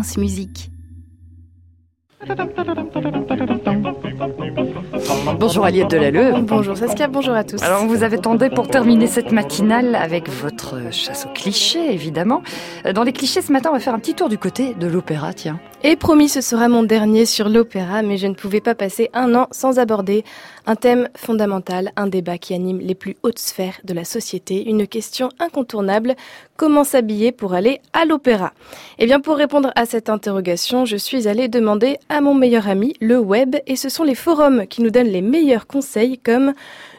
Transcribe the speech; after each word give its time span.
France 0.00 0.16
Musique. 0.16 0.70
Bonjour 5.38 5.64
Aliette 5.66 5.90
Delalleux. 5.90 6.40
Bonjour 6.40 6.74
Saskia, 6.74 7.06
bonjour 7.06 7.34
à 7.34 7.44
tous. 7.44 7.62
Alors 7.62 7.82
on 7.82 7.86
vous 7.86 8.02
avait 8.02 8.16
tendu 8.16 8.48
pour 8.48 8.68
terminer 8.68 9.06
cette 9.06 9.30
matinale 9.30 9.94
avec 9.94 10.30
votre 10.30 10.90
chasse 10.90 11.26
aux 11.26 11.34
clichés 11.34 11.92
évidemment. 11.92 12.42
Dans 12.94 13.02
les 13.02 13.12
clichés 13.12 13.42
ce 13.42 13.52
matin 13.52 13.68
on 13.70 13.74
va 13.74 13.80
faire 13.80 13.92
un 13.94 13.98
petit 13.98 14.14
tour 14.14 14.30
du 14.30 14.38
côté 14.38 14.72
de 14.72 14.86
l'opéra 14.86 15.34
tiens. 15.34 15.60
Et 15.82 15.96
promis, 15.96 16.28
ce 16.28 16.42
sera 16.42 16.68
mon 16.68 16.82
dernier 16.82 17.24
sur 17.24 17.48
l'opéra, 17.48 18.02
mais 18.02 18.18
je 18.18 18.26
ne 18.26 18.34
pouvais 18.34 18.60
pas 18.60 18.74
passer 18.74 19.08
un 19.14 19.34
an 19.34 19.46
sans 19.50 19.78
aborder 19.78 20.24
un 20.70 20.76
thème 20.76 21.08
fondamental, 21.16 21.90
un 21.96 22.06
débat 22.06 22.38
qui 22.38 22.54
anime 22.54 22.78
les 22.78 22.94
plus 22.94 23.16
hautes 23.24 23.40
sphères 23.40 23.80
de 23.82 23.92
la 23.92 24.04
société, 24.04 24.70
une 24.70 24.86
question 24.86 25.28
incontournable, 25.40 26.14
comment 26.56 26.84
s'habiller 26.84 27.32
pour 27.32 27.54
aller 27.54 27.80
à 27.92 28.04
l'opéra? 28.04 28.52
Eh 29.00 29.06
bien, 29.06 29.18
pour 29.18 29.36
répondre 29.36 29.72
à 29.74 29.84
cette 29.84 30.08
interrogation, 30.08 30.84
je 30.84 30.96
suis 30.96 31.26
allée 31.26 31.48
demander 31.48 31.96
à 32.08 32.20
mon 32.20 32.34
meilleur 32.34 32.68
ami, 32.68 32.94
le 33.00 33.18
web, 33.18 33.56
et 33.66 33.74
ce 33.74 33.88
sont 33.88 34.04
les 34.04 34.14
forums 34.14 34.68
qui 34.68 34.80
nous 34.82 34.90
donnent 34.90 35.08
les 35.08 35.22
meilleurs 35.22 35.66
conseils 35.66 36.18
comme 36.18 36.52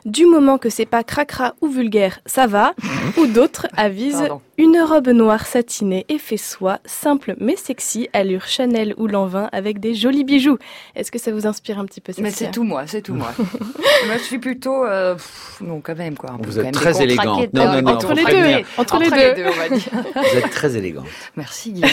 du 0.06 0.26
moment 0.26 0.58
que 0.58 0.70
c'est 0.70 0.86
pas 0.86 1.04
cracra 1.04 1.56
ou 1.62 1.68
vulgaire, 1.68 2.20
ça 2.26 2.48
va, 2.48 2.74
ou 3.18 3.28
d'autres 3.28 3.68
avisent 3.78 4.28
une 4.58 4.80
robe 4.80 5.10
noire 5.10 5.46
satinée 5.46 6.06
et 6.10 6.18
fait 6.18 6.38
soie, 6.38 6.80
simple 6.86 7.36
mais 7.40 7.56
sexy, 7.56 8.10
allure 8.14 8.46
Chanel 8.46 8.94
ou 8.98 9.08
Lanvin 9.08 9.50
avec 9.52 9.80
des 9.80 9.94
jolis 9.94 10.24
bijoux. 10.24 10.58
Est-ce 10.96 11.12
que 11.12 11.20
ça 11.20 11.32
vous 11.32 11.48
inspire 11.48 11.80
un 11.80 11.86
petit 11.86 12.02
peu 12.02 12.14
Mais 12.20 12.32
c'est 12.32 12.52
tout 12.52 12.64
moi, 12.64 12.88
c'est 12.88 13.02
tout 13.02 13.14
moi. 13.14 13.32
moi 14.08 14.18
je 14.18 14.24
suis 14.24 14.40
plutôt 14.40 14.86
euh, 14.86 15.16
non 15.62 15.82
quand 15.82 15.96
même 15.96 16.18
quoi. 16.18 16.38
vous 16.40 16.60
êtes 16.60 16.72
très 16.74 17.02
élégante. 17.02 17.54
Non, 17.54 17.66
non, 17.66 17.82
non, 17.82 17.92
entre, 17.92 18.14
les 18.14 18.24
deux, 18.24 18.66
entre, 18.78 19.00
les 19.00 19.10
deux, 19.10 19.46
on 19.46 19.58
va 19.58 19.70
dire. 19.70 19.90
Vous 20.16 20.38
êtes 20.38 20.50
très 20.50 20.76
élégante. 20.76 21.08
Merci 21.36 21.74
Guillaume 21.74 21.90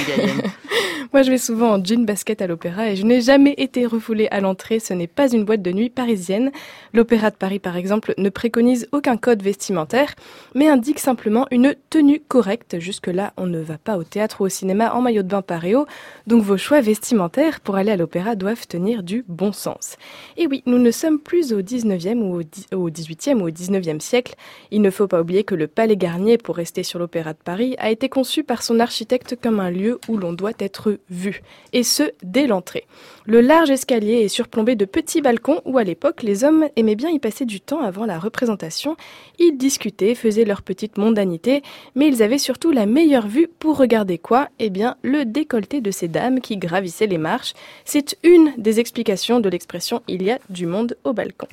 Moi 1.14 1.22
je 1.22 1.30
vais 1.30 1.38
souvent 1.38 1.74
en 1.74 1.82
jean 1.82 2.04
basket 2.04 2.42
à 2.42 2.46
l'opéra 2.46 2.90
et 2.90 2.96
je 2.96 3.06
n'ai 3.06 3.22
jamais 3.22 3.54
été 3.56 3.86
refoulée 3.86 4.28
à 4.30 4.40
l'entrée. 4.40 4.78
Ce 4.78 4.92
n'est 4.92 5.06
pas 5.06 5.32
une 5.32 5.44
boîte 5.46 5.62
de 5.62 5.72
nuit 5.72 5.88
parisienne. 5.88 6.52
L'opéra 6.92 7.30
de 7.30 7.36
Paris 7.36 7.58
par 7.58 7.76
exemple 7.76 8.12
ne 8.18 8.28
préconise 8.28 8.88
aucun 8.92 9.16
code 9.16 9.42
vestimentaire, 9.42 10.14
mais 10.54 10.68
indique 10.68 10.98
simplement 10.98 11.46
une 11.50 11.74
tenue 11.88 12.20
correcte 12.20 12.78
Jusque-là, 12.78 13.32
on 13.38 13.46
ne 13.46 13.58
va 13.58 13.78
pas 13.78 13.96
au 13.96 14.04
théâtre 14.04 14.42
ou 14.42 14.44
au 14.44 14.48
cinéma 14.50 14.92
en 14.92 15.00
maillot 15.00 15.22
de 15.22 15.28
bain 15.28 15.40
paréo, 15.40 15.86
donc 16.26 16.42
vos 16.42 16.58
choix 16.58 16.82
vestimentaires 16.82 17.60
pour 17.60 17.76
aller 17.76 17.92
à 17.92 17.96
l'opéra 17.96 18.34
doivent 18.34 18.66
tenir 18.66 19.02
du 19.02 19.24
bon 19.28 19.52
sens. 19.52 19.96
Et 20.36 20.46
oui, 20.46 20.62
nous 20.66 20.78
ne 20.78 20.90
sommes 20.90 21.18
plus 21.18 21.54
au 21.54 21.62
19e 21.62 22.18
ou 22.18 22.42
au 22.76 22.90
18e 22.90 23.40
ou 23.40 23.46
au 23.46 23.50
19e 23.50 24.00
siècle. 24.00 24.34
Il 24.70 24.82
ne 24.82 24.90
faut 24.90 25.08
pas 25.08 25.22
oublier 25.22 25.44
que 25.44 25.54
le 25.54 25.68
Palais 25.68 25.96
Garnier, 25.96 26.36
pour 26.36 26.56
rester 26.56 26.82
sur 26.82 26.98
l'Opéra 26.98 27.32
de 27.32 27.38
Paris, 27.42 27.76
a 27.78 27.90
été 27.90 28.10
conçu 28.10 28.44
par 28.44 28.62
son 28.62 28.78
architecte 28.78 29.36
comme 29.40 29.60
un 29.60 29.70
lieu 29.70 29.98
où 30.08 30.18
l'on 30.18 30.34
doit 30.34 30.52
être 30.58 30.97
vu, 31.10 31.42
et 31.72 31.82
ce, 31.82 32.10
dès 32.22 32.46
l'entrée. 32.46 32.86
Le 33.24 33.42
large 33.42 33.70
escalier 33.70 34.22
est 34.22 34.28
surplombé 34.28 34.74
de 34.74 34.86
petits 34.86 35.20
balcons 35.20 35.60
où 35.66 35.76
à 35.76 35.84
l'époque 35.84 36.22
les 36.22 36.44
hommes 36.44 36.68
aimaient 36.76 36.94
bien 36.94 37.10
y 37.10 37.18
passer 37.18 37.44
du 37.44 37.60
temps 37.60 37.82
avant 37.82 38.06
la 38.06 38.18
représentation. 38.18 38.96
Ils 39.38 39.58
discutaient, 39.58 40.14
faisaient 40.14 40.46
leur 40.46 40.62
petite 40.62 40.96
mondanité, 40.96 41.62
mais 41.94 42.06
ils 42.06 42.22
avaient 42.22 42.38
surtout 42.38 42.70
la 42.70 42.86
meilleure 42.86 43.28
vue 43.28 43.48
pour 43.58 43.76
regarder 43.76 44.16
quoi? 44.16 44.48
Eh 44.58 44.70
bien, 44.70 44.96
le 45.02 45.26
décolleté 45.26 45.82
de 45.82 45.90
ces 45.90 46.08
dames 46.08 46.40
qui 46.40 46.56
gravissaient 46.56 47.06
les 47.06 47.18
marches. 47.18 47.52
C'est 47.84 48.16
une 48.22 48.54
des 48.56 48.80
explications 48.80 49.40
de 49.40 49.48
l'expression 49.50 50.02
il 50.08 50.22
y 50.22 50.30
a 50.30 50.38
du 50.48 50.64
monde 50.64 50.96
au 51.04 51.12
balcon. 51.12 51.48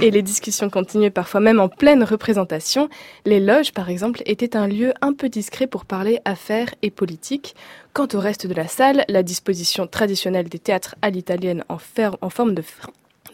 Et 0.00 0.12
les 0.12 0.22
discussions 0.22 0.70
continuaient 0.70 1.10
parfois 1.10 1.40
même 1.40 1.58
en 1.58 1.68
pleine 1.68 2.04
représentation. 2.04 2.88
Les 3.24 3.40
loges, 3.40 3.72
par 3.72 3.90
exemple, 3.90 4.22
étaient 4.26 4.56
un 4.56 4.68
lieu 4.68 4.92
un 5.00 5.12
peu 5.12 5.28
discret 5.28 5.66
pour 5.66 5.86
parler 5.86 6.20
affaires 6.24 6.72
et 6.82 6.90
politique. 6.90 7.56
Quant 7.96 8.08
au 8.12 8.20
reste 8.20 8.46
de 8.46 8.52
la 8.52 8.68
salle, 8.68 9.06
la 9.08 9.22
disposition 9.22 9.86
traditionnelle 9.86 10.50
des 10.50 10.58
théâtres 10.58 10.96
à 11.00 11.08
l'italienne 11.08 11.64
en, 11.70 11.78
en 12.20 12.28
forme 12.28 12.54
de, 12.54 12.62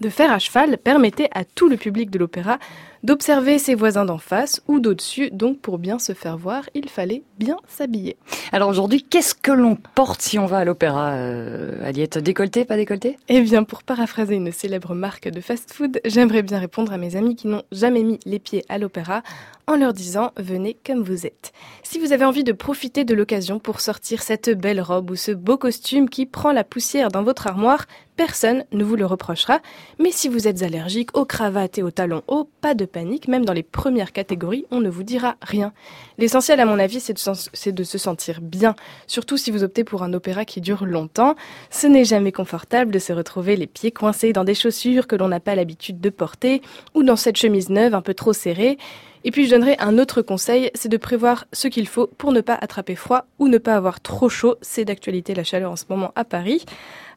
de 0.01 0.09
fer 0.09 0.31
à 0.31 0.39
cheval 0.39 0.79
permettait 0.79 1.29
à 1.33 1.45
tout 1.45 1.69
le 1.69 1.77
public 1.77 2.11
de 2.11 2.21
l'opéra 2.21 2.61
d'observer 3.03 3.59
ses 3.59 3.75
voisins 3.75 4.05
d'en 4.05 4.19
face 4.19 4.63
ou 4.69 4.81
d'au-dessus. 4.81 5.31
Donc 5.31 5.61
pour 5.61 5.79
bien 5.79 5.99
se 5.99 6.13
faire 6.13 6.37
voir, 6.37 6.69
il 6.75 6.89
fallait 6.89 7.23
bien 7.39 7.57
s'habiller. 7.69 8.17
Alors 8.53 8.69
aujourd'hui, 8.69 9.03
qu'est-ce 9.03 9.35
que 9.35 9.53
l'on 9.53 9.77
porte 9.77 10.23
si 10.23 10.39
on 10.39 10.47
va 10.47 10.59
à 10.59 10.65
l'opéra, 10.65 11.13
euh, 11.13 11.87
Aliette? 11.87 12.19
Décolleté, 12.19 12.65
pas 12.65 12.77
décolleté? 12.77 13.19
Eh 13.29 13.41
bien, 13.41 13.65
pour 13.65 13.83
paraphraser 13.83 14.35
une 14.35 14.53
célèbre 14.53 14.95
marque 14.95 15.29
de 15.29 15.41
fast-food, 15.41 16.01
j'aimerais 16.05 16.43
bien 16.43 16.59
répondre 16.59 16.93
à 16.93 16.99
mes 16.99 17.17
amis 17.17 17.37
qui 17.37 17.49
n'ont 17.49 17.63
jamais 17.73 18.03
mis 18.03 18.19
les 18.27 18.39
pieds 18.39 18.65
à 18.69 18.79
l'opéra 18.79 19.23
en 19.67 19.77
leur 19.77 19.93
disant 19.93 20.33
venez 20.37 20.77
comme 20.85 21.03
vous 21.03 21.27
êtes. 21.27 21.53
Si 21.83 21.99
vous 21.99 22.13
avez 22.13 22.25
envie 22.25 22.45
de 22.45 22.53
profiter 22.53 23.05
de 23.05 23.15
l'occasion 23.15 23.59
pour 23.59 23.81
sortir 23.81 24.23
cette 24.23 24.51
belle 24.51 24.81
robe 24.81 25.11
ou 25.11 25.17
ce 25.17 25.33
beau 25.33 25.57
costume 25.57 26.09
qui 26.09 26.27
prend 26.27 26.53
la 26.53 26.65
poussière 26.65 27.11
dans 27.11 27.23
votre 27.23 27.47
armoire, 27.47 27.87
personne 28.17 28.65
ne 28.73 28.85
vous 28.85 28.97
le 28.97 29.07
reprochera. 29.07 29.61
Mais 29.99 30.11
si 30.11 30.29
vous 30.29 30.49
êtes 30.49 30.63
allergique 30.63 31.17
aux 31.17 31.25
cravates 31.25 31.79
et 31.79 31.83
aux 31.83 31.91
talons 31.91 32.23
hauts, 32.29 32.49
pas 32.61 32.75
de 32.75 32.85
panique, 32.93 33.27
même 33.27 33.45
dans 33.45 33.53
les 33.53 33.65
premières 33.65 34.13
catégories, 34.13 34.65
on 34.71 34.81
ne 34.81 34.89
vous 34.89 35.03
dira 35.03 35.35
rien. 35.43 35.73
L'essentiel, 36.19 36.61
à 36.61 36.65
mon 36.65 36.79
avis, 36.79 37.01
c'est 37.01 37.15
de, 37.15 37.71
de, 37.71 37.85
se 37.85 37.99
sentir 37.99 38.41
bien, 38.41 38.77
surtout 39.09 39.37
si 39.37 39.51
vous 39.51 39.65
optez 39.65 39.83
pour 39.83 40.05
un 40.05 40.13
opéra 40.13 40.45
qui 40.45 40.61
dure 40.61 40.85
longtemps. 40.85 41.35
Ce 41.71 41.89
n'est 41.89 42.05
jamais 42.05 42.31
confortable 42.31 42.93
de 42.93 43.01
se 43.01 43.13
retrouver 43.13 43.57
les 43.57 43.67
pieds 43.67 43.91
coincés 43.91 44.33
dans 44.33 44.45
des 44.45 44.55
chaussures 44.55 45.09
que 45.09 45.17
l'on 45.17 45.29
n'a 45.29 45.41
pas 45.41 45.57
l'habitude 45.57 46.01
de 46.01 46.11
porter, 46.11 46.63
ou 46.95 47.03
dans 47.03 47.17
cette 47.17 47.37
chemise 47.37 47.71
neuve 47.71 47.95
un 47.95 48.03
peu 48.03 48.15
trop 48.15 48.33
serrée. 48.33 48.79
Et 49.25 49.31
puis 49.31 49.47
je 49.47 49.51
donnerai 49.51 49.77
un 49.79 49.99
autre 49.99 50.21
conseil, 50.21 50.71
c'est 50.75 50.89
de 50.89 50.97
prévoir 50.97 51.45
ce 51.53 51.69
qu'il 51.69 51.87
faut 51.87 52.09
pour 52.19 52.33
ne 52.33 52.41
pas 52.41 52.59
attraper 52.61 52.97
froid 52.97 53.27
ou 53.39 53.49
ne 53.49 53.59
pas 53.59 53.77
avoir 53.77 54.01
trop 54.01 54.29
chaud. 54.29 54.57
C'est 54.63 54.85
d'actualité 54.85 55.35
la 55.35 55.45
chaleur 55.45 55.71
en 55.71 55.77
ce 55.77 55.85
moment 55.89 56.13
à 56.17 56.25
Paris. 56.25 56.65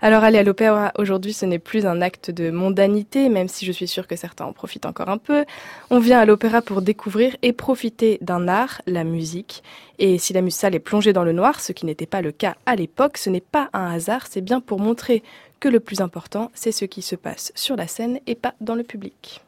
Alors 0.01 0.23
aller 0.23 0.37
à 0.37 0.43
l'opéra 0.43 0.91
aujourd'hui, 0.99 1.33
ce 1.33 1.45
n'est 1.45 1.57
plus 1.57 1.85
un 1.85 2.01
acte 2.01 2.29
de 2.29 2.51
mondanité, 2.51 3.27
même 3.29 3.47
si 3.47 3.65
je 3.65 3.71
suis 3.71 3.87
sûre 3.87 4.07
que 4.07 4.15
certains 4.15 4.45
en 4.45 4.53
profitent 4.53 4.85
encore 4.85 5.09
un 5.09 5.17
peu. 5.17 5.45
On 5.89 5.99
vient 5.99 6.19
à 6.19 6.25
l'opéra 6.25 6.61
pour 6.61 6.83
découvrir 6.83 7.35
et 7.41 7.53
profiter 7.53 8.19
d'un 8.21 8.47
art, 8.47 8.81
la 8.85 9.03
musique. 9.03 9.63
Et 9.97 10.19
si 10.19 10.33
la 10.33 10.47
salle 10.51 10.75
est 10.75 10.79
plongée 10.79 11.13
dans 11.13 11.23
le 11.23 11.31
noir, 11.31 11.59
ce 11.59 11.71
qui 11.71 11.85
n'était 11.85 12.05
pas 12.05 12.21
le 12.21 12.31
cas 12.31 12.55
à 12.65 12.75
l'époque, 12.75 13.17
ce 13.17 13.29
n'est 13.31 13.41
pas 13.41 13.69
un 13.73 13.91
hasard, 13.91 14.27
c'est 14.29 14.41
bien 14.41 14.59
pour 14.59 14.79
montrer 14.79 15.23
que 15.59 15.69
le 15.69 15.79
plus 15.79 16.01
important, 16.01 16.51
c'est 16.53 16.71
ce 16.71 16.85
qui 16.85 17.01
se 17.01 17.15
passe 17.15 17.51
sur 17.55 17.75
la 17.75 17.87
scène 17.87 18.19
et 18.27 18.35
pas 18.35 18.53
dans 18.61 18.75
le 18.75 18.83
public. 18.83 19.44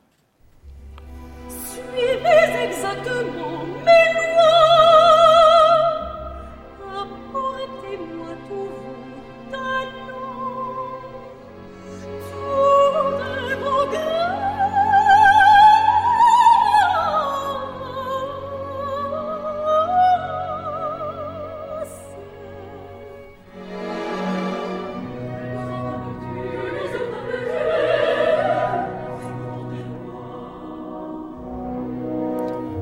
Suivez 1.77 2.53
exactement 2.65 3.65
mes 3.85 4.07
lois. 4.15 4.66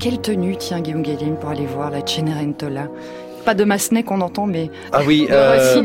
Quelle 0.06 0.22
tenue 0.22 0.56
tient 0.56 0.82
Guillaume 0.82 1.02
Guéline 1.02 1.36
pour 1.36 1.50
aller 1.50 1.66
voir 1.66 1.90
la 1.90 2.06
Cenerentola? 2.06 2.90
Pas 3.44 3.56
de 3.56 3.64
Massenet 3.64 4.04
qu'on 4.04 4.22
entend, 4.22 4.46
mais 4.46 4.70
ah 4.92 5.02
oui, 5.04 5.26
euh, 5.32 5.84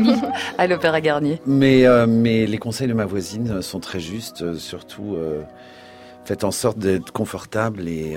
à 0.59 0.67
l'Opéra 0.67 1.01
Garnier. 1.01 1.41
Mais, 1.47 1.87
euh, 1.87 2.05
mais 2.05 2.45
les 2.45 2.59
conseils 2.59 2.87
de 2.87 2.93
ma 2.93 3.07
voisine 3.07 3.63
sont 3.63 3.79
très 3.79 3.99
justes, 3.99 4.43
euh, 4.43 4.53
surtout 4.57 5.17
faites 6.23 6.43
en 6.43 6.51
sorte 6.51 6.77
d'être 6.77 7.11
confortable 7.11 7.87
et, 7.87 8.15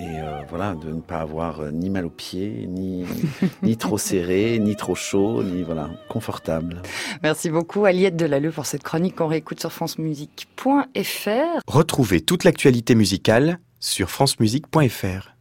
et 0.00 0.20
voilà, 0.48 0.74
de 0.74 0.88
ne 0.88 1.02
pas 1.02 1.18
avoir 1.18 1.70
ni 1.70 1.90
mal 1.90 2.06
aux 2.06 2.10
pieds, 2.10 2.66
ni, 2.66 3.04
ni 3.62 3.76
trop 3.76 3.98
serré, 3.98 4.58
ni 4.58 4.74
trop 4.74 4.94
chaud, 4.94 5.42
ni 5.42 5.62
voilà, 5.62 5.90
confortable. 6.08 6.80
Merci 7.22 7.50
beaucoup 7.50 7.84
Aliette 7.84 8.16
Delalleux 8.16 8.52
pour 8.52 8.64
cette 8.64 8.82
chronique 8.82 9.16
qu'on 9.16 9.26
réécoute 9.26 9.60
sur 9.60 9.70
francemusique.fr. 9.70 11.60
Retrouvez 11.66 12.22
toute 12.22 12.44
l'actualité 12.44 12.94
musicale 12.94 13.58
sur 13.86 14.10
francemusique.fr. 14.10 15.35